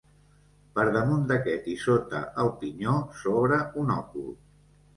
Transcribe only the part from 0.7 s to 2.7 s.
Per damunt d'aquest i sota el